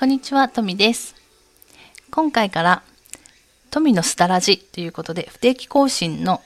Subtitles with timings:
[0.00, 1.14] こんにちは、トミです。
[2.10, 2.82] 今回から
[3.70, 6.40] トミのスタラジということで不定期更新の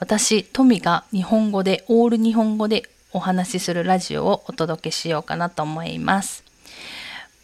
[0.00, 2.82] 私、トミが日本語で、オール日本語で
[3.12, 6.42] お話しするラジオをお届けしようかなと思います。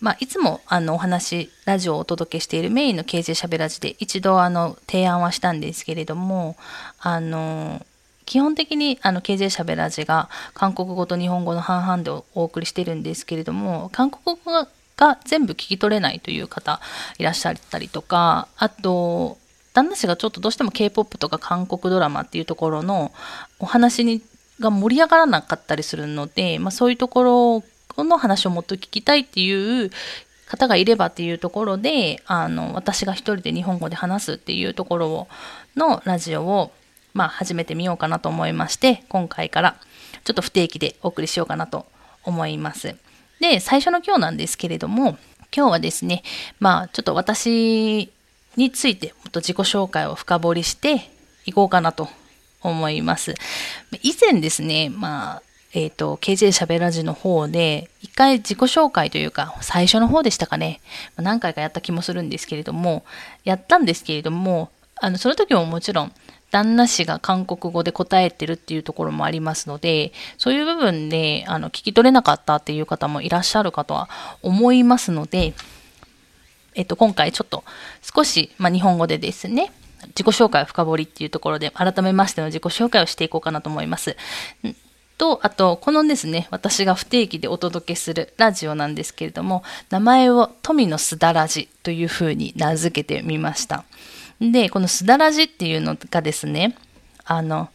[0.01, 6.57] まあ、いつもあのお話、ラジオをお届けしているメインの KJ しゃべラジで一度あの提案はしたんですけれども、
[6.99, 7.87] あの、
[8.27, 14.67] 基本的にあの KJ しゃべラジが韓国語と日本語の半々でお送りしてるんですけれども、韓国語が
[14.97, 16.81] が全部聞き取れないという方
[17.19, 19.39] いらっしゃったりとか、あと、
[19.73, 23.13] 旦那氏がちょっとどうしても K-POP とか韓国ドラマっていうところの
[23.59, 24.23] お話に
[24.61, 27.63] が盛り上がらなかったりするので、まあ、そういうとこ
[27.97, 29.91] ろの話をもっと聞きたいっていう
[30.47, 35.29] 方がいればっていうところで、あの、私が一人で日本語で話すっていうところを、
[35.77, 36.73] のラジオを、
[37.13, 39.77] まあ、始めてみようかなと思いまして、今回から
[40.25, 41.87] ちょっと不定期でお送りしようかなと
[42.23, 42.97] 思います。
[43.41, 45.19] で、最初の今日なんですけれども、
[45.55, 46.23] 今日はですね、
[46.59, 48.11] まあ、ちょっと私
[48.57, 51.09] についてもっと自己紹介を深掘りして
[51.47, 52.09] いこうかなと
[52.63, 53.35] 思います。
[54.03, 55.43] 以前ですね、まあ、
[55.75, 60.81] えっ、ー、と、KJ しゃべらじの方で、一回自己紹介というか、最初の方でしたかね、
[61.17, 63.05] 何回かやった気もするんですけれども、
[63.43, 66.13] やったんですけれども、あの、その時ももちろん、
[66.51, 74.09] 旦那氏が韓国語で答えてるっていうところもありますので、そういう部分であの聞き取れなかったっていう方もいらっしゃるかとは
[74.41, 75.53] 思いますので、
[76.77, 77.65] えっと、今回ちょっと
[78.03, 79.73] 少し、まあ、日本語でですね、
[80.09, 84.17] 自己紹介を深掘りっていうところで、改めましての自己紹介をしていこうかなと思います。
[85.17, 93.85] と、あと、このですね、私が不定期でお届けするラジオなんですけれども、名前を富のすだラジというふうに名付けてみました。
[94.41, 96.77] で、このすだらじっていうのがですね、
[97.25, 97.69] あの、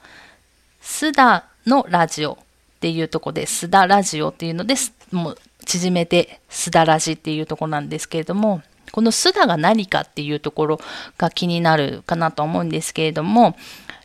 [0.81, 2.37] すだのラジオっ
[2.79, 4.75] ていうとこで、すだラジオっていうので、
[5.11, 10.79] もう縮めてすだらじっていうとこなんですけれども、このすだが何かっていうところ
[11.17, 13.55] が気になるかなと思うんですけれども、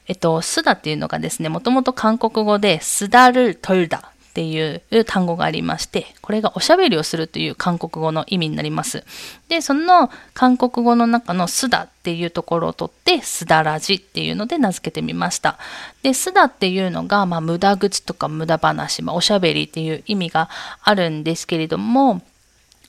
[0.07, 9.05] えっと、すだっていうのがですね、もともと韓国語で、すだるとるだっていう単語がありまして、これがおしゃべりをするという韓国語の意味になります。
[9.49, 15.57] で、その韓国語の中のスダっていうところを取って、スダラジっていうので名付けてみました。
[16.03, 20.51] で、スダっていうのが、まあ、無駄口とか無駄話、まあ、おしゃべりっていう意味が
[20.83, 22.21] あるんですけれども、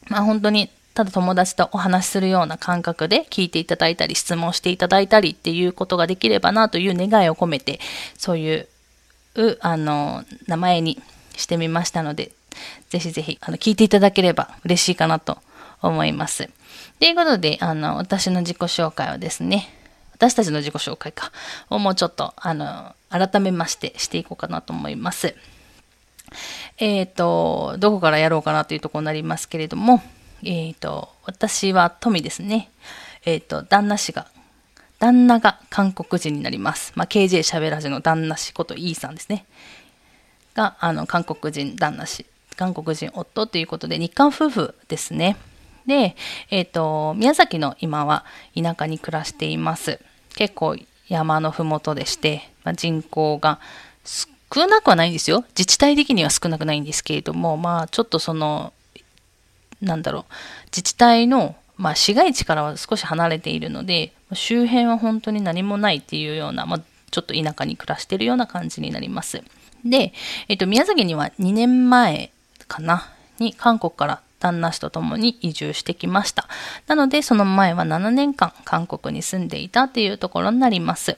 [0.08, 7.80] まあ、本当にただ友達とお話しするような感覚で聞いていただいたり、質問していただいたりっていうことができればなという願いを込めて、
[8.18, 8.68] そういう、
[9.60, 11.00] あの、名前に
[11.38, 12.32] してみましたので、
[12.90, 15.38] ぜひぜひ、あの、聞いていただければ嬉しいかなと
[15.82, 16.50] 思います。
[17.00, 19.70] ということで、あの、私の自己紹介はですね、
[20.14, 21.32] 私たちの自己紹介か、
[21.70, 25.36] をもうちょっと、あの、改めましてしていこうかなと思います。
[26.78, 30.02] えっ、ー、と、どこからやろうかなというところになりますけれども、
[30.44, 32.70] えっ、ー、と、私は富ですね。
[33.26, 34.28] えっ、ー、と、旦那氏が、
[35.00, 36.94] 旦那が韓国人になります。
[36.96, 39.46] まあ、KJ しゃべらじの旦那氏ことイーさんですね。
[40.56, 45.36] があの韓国人旦那氏韓国人夫ということで日韓夫婦ですね。
[45.86, 46.16] で、
[46.50, 50.00] えっ、ー、と宮崎の今は田舎に暮らしています。
[50.36, 50.78] 結構
[51.08, 53.60] 山の麓でして、まあ、人口が
[54.04, 55.44] 少なくはないんですよ。
[55.50, 58.74] 自治体的には少なくないんですけれどもまあちょっとその
[59.82, 60.34] なんだろう
[60.68, 69.44] 自治体のまあ、市街地からは少し離れているので周辺は本当に何もないっていうような、まあ、ちょっと田舎に暮らしているような感じになります。
[69.86, 70.14] で、
[70.50, 72.32] えっと、宮崎には2年前
[72.68, 76.48] かな、に韓国から旦那氏と共に移住してきました。
[76.88, 81.18] なので、その前は7年間韓国に住んでいたっていうところになります。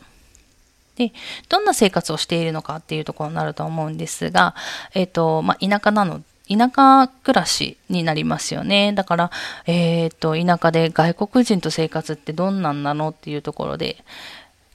[0.96, 1.14] で、
[1.48, 4.56] どんな生活をしているのかっていうところになると思うんですが、
[4.94, 8.94] えっ、と、まあ、田舎なの田舎暮らしになりますよね。
[8.94, 9.32] だから、
[9.66, 14.04] えっ、と、田舎で外国人と生活ってどんなんなのっていうところで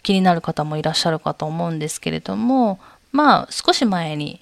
[0.02, 2.78] 気になる方もいらっしゃるかと思うんですけれども、
[3.12, 4.40] まあ、少し前に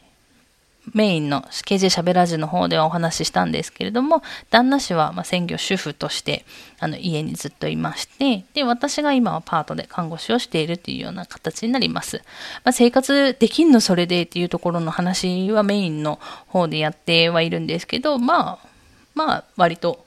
[0.95, 6.45] メインの KJ しゃべらじの方ではお話ししたんですけれども、旦那氏はま専業主婦として
[6.79, 12.23] あの家にずっといまして、で、私が今はパートで看護師をしているというような形になります。
[12.65, 16.19] まあ、生活できんのそれでっていうところの話はメインの
[16.49, 18.69] 方でやってはいるんですけど、まあ、
[19.15, 20.05] まあ、割と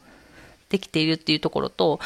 [0.69, 1.99] できているっていうところと、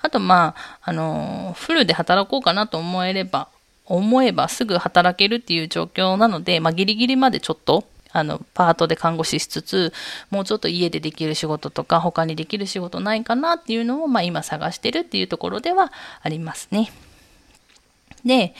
[0.00, 3.48] あとまあ、あの、フルで働こうかなと思えれば、
[3.86, 9.92] 思えばすぐ働けるっていう状況なので、まあ、ギリギリまでちょっと、あの、パートで看護師しつつ、
[10.30, 15.92] もうちょっと家でできる仕事とか、他にできる仕事ないかなっていうのを、まあ、今探してるっていうところでは
[16.22, 16.92] ありますね。
[18.24, 18.54] で、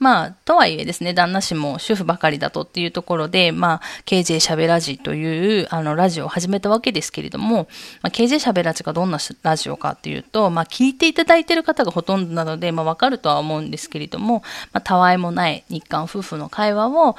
[0.00, 7.68] まあ、とはいえですね、旦那氏も主婦ばかりだとっていうところで、まあ、KJ しゃべラジという、あの、ラジオを始めたわけですけれども、
[8.00, 14.42] まあ、KJ しゃべラジがどんなラジオかっていうと、まあ、聞いていただいている方がほとんどなので、まあ、わかるとは思うんですけれども、
[14.72, 17.16] まあ、たわいもない日韓夫婦の会話を、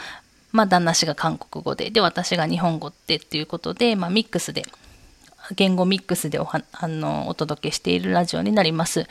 [0.51, 4.63] まあ、旦那氏が韓国語で、で、私が日本語でっていうことで、まあ、ミックスで、
[5.55, 9.07] 言語ミックスでおはあのお届けしているラジオになります。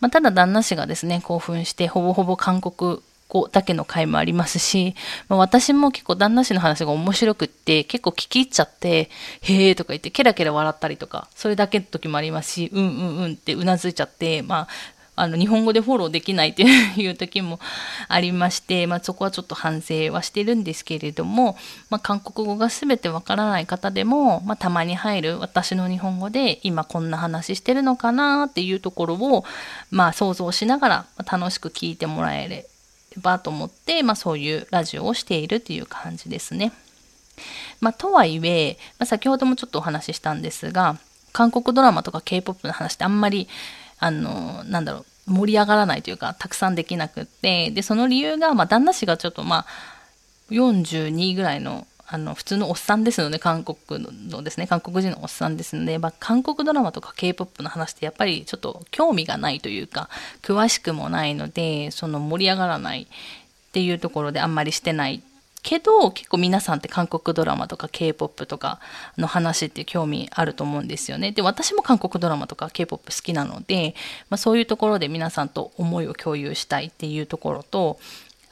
[0.00, 3.00] まあ、ただ旦那氏がですね、興奮してほぼほぼ韓国
[3.32, 4.94] 語だけの回もありますし、
[5.28, 9.08] まあ、私も結構旦那氏の話が面白くって結構聞き入っちゃって
[9.40, 14.68] へえとか言ってケラケラ笑ったりとかそれだけの時もありますしうんうんうんってうなずいちゃってまあ
[15.14, 16.62] あの日本語でフォローできないって
[16.96, 17.60] いう時も
[18.08, 21.56] ありまして、まあ、そこはちょっと反省はしてるんですけれども、
[21.90, 29.44] まあ、韓国語が全てわからない方でも、まあ、たまに入る私の日本語で今こんな話してるのかなっていうところを、
[29.90, 32.66] まあ、想像しながら楽しく聞いてもらえれ
[33.20, 36.72] ばと思って、まあ、そういうラジオをしているっていう感じですね。
[37.80, 40.98] まあ、とはいえ、まあ、先ほどもちょっとお話ししたんですが
[41.32, 43.48] 韓国ドラマとか K-POP の話ってあんまり
[44.02, 49.66] あの、なんだろう、盛り上がらないというか、たくさんできなくって、で、その理由が、まあ、旦那氏がちょっと、まあ、
[50.50, 60.10] 42ぐらいの、あの、普通のおっさんですので、韓国のですね、韓国人のおっさんですので、まあ、韓国ドラマとか K-POP の話ってやっぱりちょっと興味がないというか、
[60.42, 63.06] 詳しくもないので、その盛り上がらないっ
[63.72, 65.22] ていうところであんまりしてない
[65.62, 68.80] けど結構皆さんって韓国ドラマとか K-POP とか
[69.16, 71.32] の話って興味あると思うんですよね。
[71.32, 73.94] で私も韓国ドラマとか K-POP 好きなので、
[74.28, 77.98] まあ、そういうところで皆さんと思いを共有したいっていうところと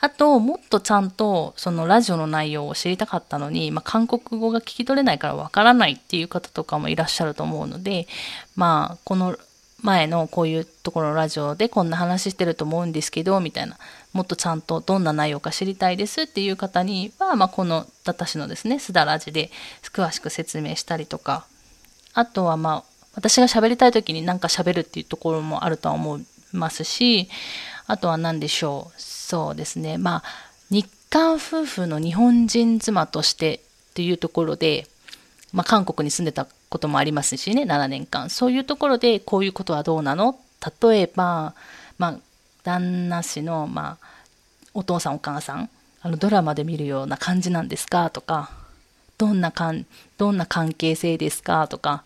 [0.00, 8.06] あともっとちゃんとそのラジオの内容を知りたかったのに、まあ、韓国語が聞き取れないからわからないっていう方とかもいらっしゃると思うので
[8.56, 9.36] まあこの
[9.82, 13.78] 前のこういうところのラジオでこんな話してると思うんですけどみたいな
[14.12, 19.50] もっとちゃんとどんな内容か知りたいですっていう方には、まあ、この私のですねすだらじで
[19.92, 21.46] 詳しく説明したりとか
[22.12, 27.28] あとはまあ私が喋りたい時に何か喋るっていうところもあるとは思いますし
[27.90, 29.00] あとは何でしょう。
[29.00, 29.98] そうですね。
[29.98, 30.22] まあ
[30.70, 34.86] 日韓夫婦の日本人妻としてっていうところで、
[35.52, 38.30] まあ、韓国に住んでたこともありますしね7年間。
[38.30, 40.38] そういうところでこういうことはどうなの？
[40.82, 41.54] 例えば、
[41.98, 42.16] まあ、
[42.62, 44.06] 旦那氏の、まあ、
[44.72, 45.68] お父さんお母さん
[46.02, 48.10] あのドラマで見るような感じなんですか？
[48.10, 48.50] とか
[49.18, 49.84] どんなかん
[50.16, 51.66] どんな関係性ですか？
[51.66, 52.04] とか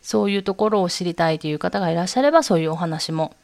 [0.00, 3.34] そういうところを知りたいという方がいらっしゃればそういうお話も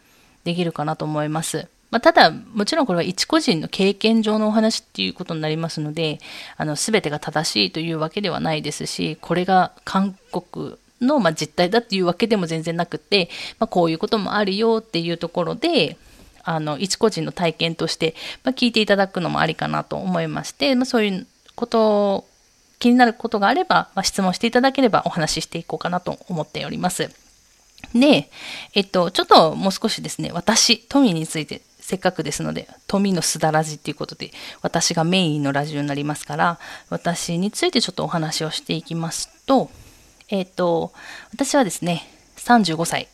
[0.44, 1.68] できるかなと思います。
[1.94, 6.18] まあ、ただ、もちろんこれは一個人の経験上のお話っていうことになりますので、
[6.56, 13.28] あの、すべてが正しいというわけではないですし、これが韓国の、ま、実態だっていうわけでも全然なくて、
[13.60, 15.96] まあ、こういうこともあるよっていうところで、
[16.42, 22.24] あの、一個人の体験として、ま、聞いていただくのもありかなと思いまして、まあ、そういうこと
[22.80, 27.08] 気になることがあれば、まあ、質問していただければお話ししていこうかなと思っております。
[27.94, 28.30] で、
[28.74, 34.30] えっと、ちょっともう少しですね、私、富について、せっかくですので、富のすだらじっていうことで、
[34.62, 36.58] 私がメインのラジオになりますから、
[36.88, 39.68] 私についてちょっとお話をしていきますと、
[40.30, 40.94] えっと、
[41.34, 42.08] 私はですね、
[42.38, 43.08] 35歳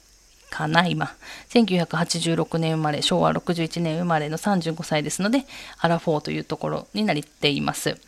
[0.50, 1.12] かな、今。
[1.49, 5.46] 1986年生まれ、昭和61年生まれの35歳ですので、
[5.81, 7.99] アラフォーというところになっています。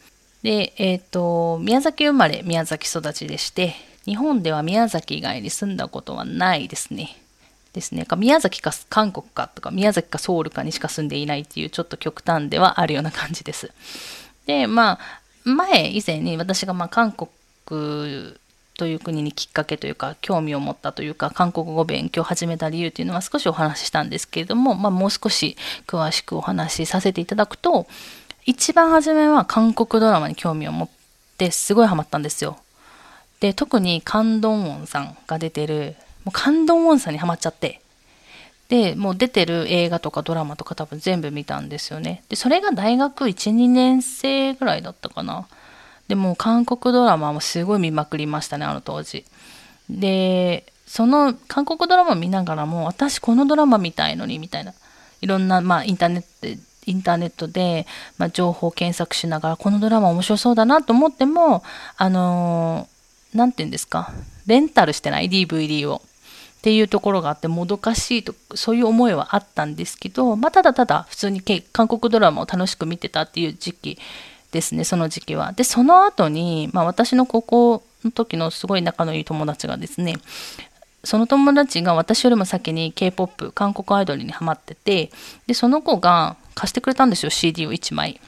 [0.44, 7.17] で、えっ、ー、と、宮崎生まれ、宮崎育ちでして、日本では宮崎以外に住んだことはないですね。
[7.72, 8.06] ですね。
[8.17, 13.70] 宮崎か韓国かとか、宮崎かソウルかにしか住んでいないっていうちょっと極端ではあるような感じです。
[14.46, 14.98] で、まあ、
[15.44, 17.31] 前、以前に私がまあ韓国
[18.79, 27.86] という国にきっかけというか興味を持ったというか韓国語勉強を始めた理由というのは少しお話ししたんですけれども、まあ、もう少し詳しくお話しさせていただくと
[28.44, 30.88] 一番初めは韓国ドラマに興味を持っ
[31.38, 32.58] てすごいハマったんですよ。
[33.41, 37.81] で特にカンドンウォンさんが出てるもうカンドンウォンさんにハマっちゃって
[38.69, 42.22] でもう出てる映画とかドラマとか多分全部見たんですよね。
[42.31, 45.46] でそれが大学12年生ぐらいだったかな。
[46.08, 49.24] でも韓国ドラマもすごい見まくりましたね、あの当時。
[49.88, 54.74] で、その韓国ドラマ見ながらも、私このドラマ見たいのに、みたいな。
[55.20, 57.86] いろんな、まあ、インターネットで、インターネットで、
[58.19, 61.62] まあ、情報検索しながら、このドラマ面白そうだなと思っても、
[61.96, 64.12] あのー、なんて言うんですか、
[64.46, 66.02] レンタルしてない？DVD を。
[66.63, 73.99] っていうところがあってもどかしいとそういう思いはあったんですけど、まあ、ただただ普通に韓国ドラマを楽しく見てたっていう時期
[74.53, 75.51] ですね、その時期は。
[75.53, 80.15] で、その後に、まあ私の高校の時のすごい仲のいい友達がですね、
[81.03, 85.11] その友達が私よりも先に K-POP、韓国アイドルにハマってて、
[85.49, 88.21] で、その子が貸してくれたんですよ、CD を1枚。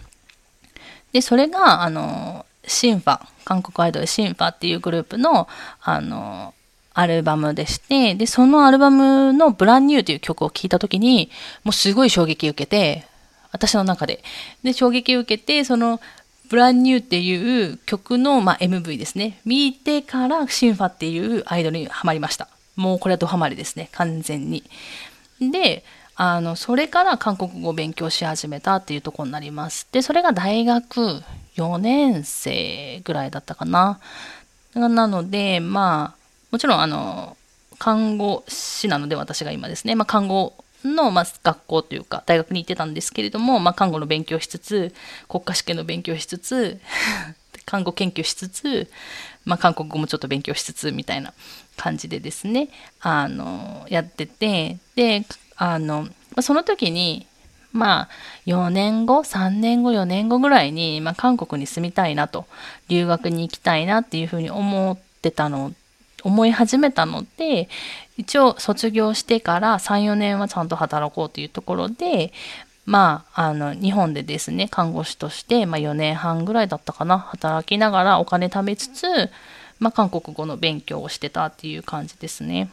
[1.13, 5.47] で、それが、あの、シンファ、韓国アイドルシンファっていうグループの、
[5.83, 6.53] あの、
[6.95, 11.31] アルバムでして、で、そのアルバムのブランニューという曲を聴いたときに、
[11.65, 13.07] もうすごい衝撃を受けて、
[13.53, 14.23] 私の中で。
[14.63, 16.01] で、衝撃を受けて、その、
[16.49, 19.41] ブランニューっていう曲の、まあ、MV ですね。
[19.45, 22.49] 見てからシンファっていうアイドルにハマりました。
[22.77, 23.89] もうこれはドハマりですね。
[23.93, 24.63] 完全に。
[25.41, 25.85] で、
[26.17, 29.89] あの、それから韓国語を勉強し始めたっていうところになります。
[29.91, 31.23] で、それが大学
[31.57, 33.99] 4年生ぐらいだったかな。
[34.75, 36.24] なので、まあ、
[36.55, 37.37] もちろん、あの、
[37.81, 44.95] 看護師なので私が今ですね、まあ、看護の、まあ、学校というか大学に行ってたんですけれども、まあ、看護の勉強しつつ
[45.29, 46.81] 国家試験の勉強しつつ
[47.67, 48.89] 看護研究しつつ、
[49.45, 51.35] まあ、韓国語もちょっと勉強しつつみたいな
[51.77, 52.69] 感じでですね
[53.01, 56.09] あのやっててであの
[56.41, 57.27] その時に
[57.73, 58.09] まあ
[58.47, 62.47] 4年後3年後4年後ぐらいに、まあ、韓国に住みたいなと
[62.87, 65.75] 留学に行きたいなっていうふうに思ってたの
[66.25, 67.69] 思い始めたので
[68.17, 72.33] 一応卒業してから3、4年はちゃんと働こうというところで、
[72.87, 79.31] まあ、あの、日本でですね、看護師として、まあ4年半ぐらいだったかな、働きながらお金貯めつつ、
[79.79, 82.71] まあ韓国語の勉強をしてたっていう感じですね。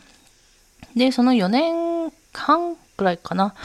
[0.95, 3.55] で、その4年半ぐらいかな、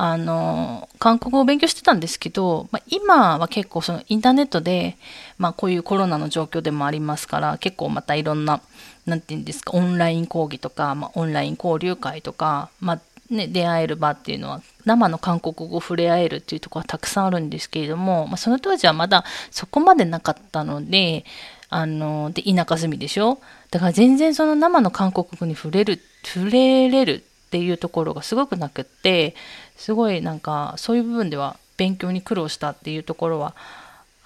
[0.00, 4.96] あの、韓国語を勉強してたんですけど、まあ、今は結構そのインターネットで、
[5.38, 8.60] まあこういうコロナの状況でもありますから、結構またいろんな
[9.06, 13.00] 何て言うんですか、オンライン講義とか、まあ、オンライン交流会とか、まあ、
[13.34, 21.24] ね、出会える場っていうのは、生の韓国語を触れ合えるっていうところはたくさんあるんですけれども、まあ、その当時はまだそこまでなかったので、
[21.70, 23.40] あの、で、田舎住みでしょ？
[23.70, 29.34] だから全然その生の韓国語に触れる、触れれるっていうところがすごくなくって、
[29.76, 33.54] すごいなんか、そういう部分では勉強に苦労したっていうところは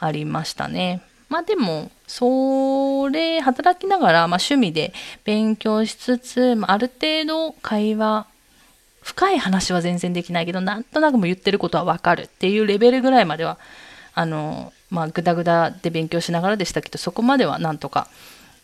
[0.01, 1.03] ありましたね。
[1.29, 4.93] まあでも、それ、働きながら、まあ趣味で
[5.25, 8.27] 勉強しつつ、まあ、ある程度会話、
[9.03, 13.59] 深い話は全然できないけど、なんとなくも言ってることはわかるっていうレベルぐらいまでは、
[14.15, 18.09] あの、まあ、ぐだぐだで勉強しながらでしたけど、そこまではなんとか、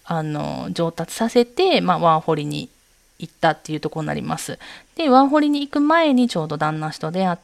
[0.04, 2.68] あの、上達させて、まあ、ワーホリに
[3.18, 4.58] 行ったっていうところになります。
[4.96, 7.38] で、ワーホリに行く前にちょうど旦那氏と出会っ、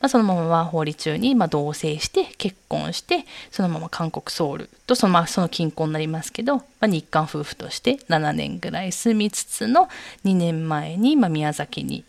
[0.00, 9.88] まあ、そのままワーホリ中に、まあ、同棲して結婚してそのまま韓国ソウルとその,、まあ、その近郊になりますけど、まあ、日韓夫婦として7年ぐらい住みつつの
[10.24, 12.04] 2年前に、まあ、宮崎に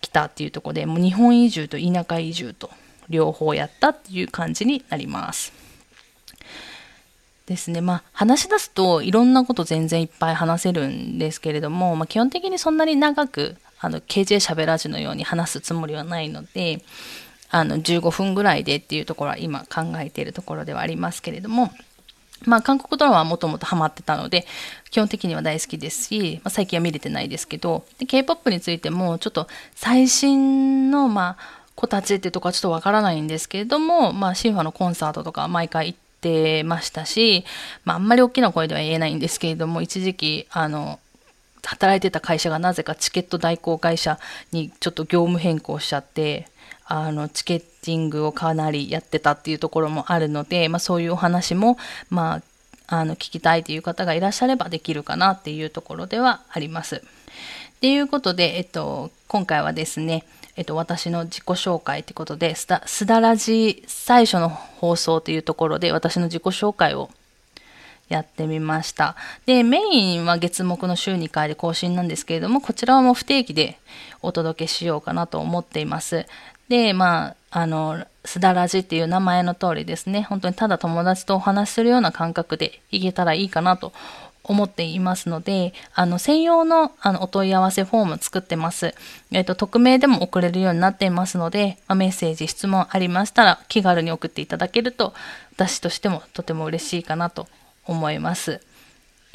[0.00, 2.70] 来たっていうところでもう日本移住と田舎移住と
[3.10, 5.67] 両方やったっていう感じになります。
[7.48, 7.80] ですね。
[7.80, 16.82] まあ、話し出すといろんなこと全然いっぱい話せるんですけれども、まあ、基本的にそんなに長くあの、KJ しゃべらじのように話すつもりはないので、
[17.50, 21.70] あの、15分ぐらいでっていうところは今考えているところではありますけれども、
[22.44, 24.46] まあ、韓国ドラマはもともとハマってたので、
[24.90, 37.44] 基本的には大好きですし、まあ、最近は見れてないですけど、K-POP についても、ちょっと最新の、まあ、子たちってとこはちょっとわからないんですけれども、まあ、シンファのコンサートとか毎回行ってましたし、
[37.84, 40.98] まあ、あんまり大きな声では言えないんですけれども、一時期、あの、
[41.64, 44.18] 働いてた会社がなぜかチケット代行会社
[44.52, 46.48] にちょっと業務変更しちゃって、
[46.86, 51.76] あの、チケッティングをかなりやってたっていうところもあるので、まあそういうお話も、
[52.08, 52.42] まあ、
[52.96, 56.96] あの、聞きたいという方がいらっしゃればできるかなっていうところではあります。
[56.96, 60.24] っていうことで、えっと、今回はですね、
[60.58, 67.10] えっと、私の自己紹介ということで、すだ、すだらじ最初の放送というところで私の自己紹介を
[68.08, 69.14] やってみました。
[69.46, 73.78] で、メインは月目の週2回で更新なんですけれども、こちらはもう不定期で
[74.20, 76.26] お届けしようかなと思っています。
[76.68, 83.92] で、まあ、あの、すだらじっていう名前の通りですね、本当にただ友達とお話しするような感覚でいけたらいいかなと
[84.48, 88.94] 思っていますので、あの、専用のあのお問い合わせフォーム作ってます。
[89.30, 95.12] えっ、と、匿名でも送れるようになっていますので、まあ、メッセージ、質問ありましたら気軽に送っていただけると、
[95.54, 97.46] 私としてもとても嬉しいかなと
[97.84, 98.60] 思います。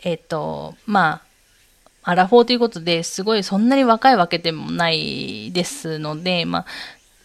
[0.04, 1.34] えっ、と、まあ、
[2.06, 6.66] アラフォーということですごいそんなに若いわけでもないですので、まあ、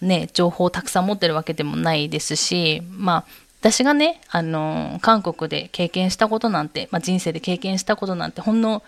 [0.01, 8.83] ね、情報をたくさん持ってるわけでもないですし、まあ、私がね、あの韓国で経験したことなんて、まあ、人生で経験したことなんてほんの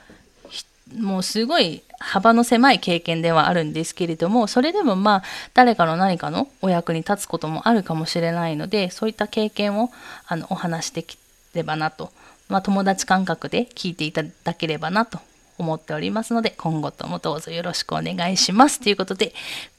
[0.99, 5.23] もうすごい幅の狭い経験ではあるんですけれどもそれでもまあ
[5.55, 9.91] 誰かの何かのお役に立つこともあるかもしれないのでそういった経験を
[10.27, 11.19] あのお話しでき
[11.55, 12.11] ればなと、
[12.49, 15.19] まあ、友達感覚で聞いていただければなと
[15.59, 19.33] 思っておりますので今後ともどうぞよろしくお願いしますということで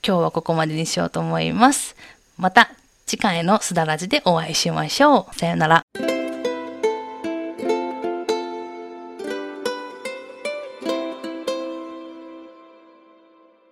[0.05, 1.95] 今日はここまでにしようと思います。
[2.37, 2.71] また
[3.11, 5.35] 次回のすだらじでお会いしましょう。
[5.35, 6.20] さよなら。